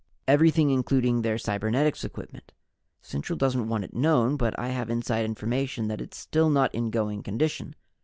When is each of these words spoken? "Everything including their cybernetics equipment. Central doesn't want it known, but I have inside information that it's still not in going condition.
"Everything 0.27 0.71
including 0.71 1.21
their 1.21 1.37
cybernetics 1.37 2.03
equipment. 2.03 2.53
Central 3.03 3.37
doesn't 3.37 3.69
want 3.69 3.83
it 3.83 3.93
known, 3.93 4.35
but 4.35 4.57
I 4.59 4.69
have 4.69 4.89
inside 4.89 5.25
information 5.25 5.89
that 5.89 6.01
it's 6.01 6.17
still 6.17 6.49
not 6.49 6.73
in 6.73 6.89
going 6.89 7.21
condition. 7.21 7.75